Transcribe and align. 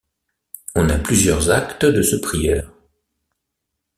On 0.73 0.89
a 0.89 0.97
plusieurs 0.97 1.51
actes 1.51 1.85
de 1.85 2.01
ce 2.01 2.15
prieur. 2.15 2.73